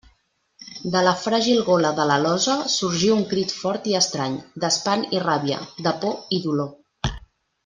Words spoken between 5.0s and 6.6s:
i ràbia, de por i